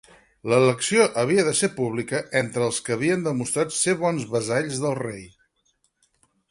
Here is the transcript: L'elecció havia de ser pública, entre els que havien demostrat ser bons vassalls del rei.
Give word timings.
L'elecció 0.51 1.03
havia 1.23 1.43
de 1.49 1.53
ser 1.59 1.69
pública, 1.75 2.21
entre 2.41 2.65
els 2.69 2.81
que 2.87 2.97
havien 2.97 3.29
demostrat 3.29 3.77
ser 3.83 3.97
bons 4.05 4.27
vassalls 4.35 4.83
del 4.87 5.01
rei. 5.03 5.25